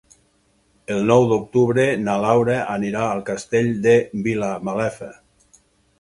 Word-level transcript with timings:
El 0.93 1.01
nou 1.09 1.25
d'octubre 1.31 1.85
na 2.07 2.15
Laura 2.23 2.55
anirà 2.77 3.05
al 3.11 3.21
Castell 3.29 3.69
de 3.85 3.95
Vilamalefa. 4.29 5.13